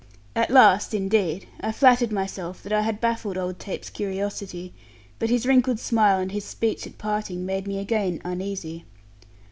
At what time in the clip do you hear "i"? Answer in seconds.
1.59-1.71, 2.73-2.81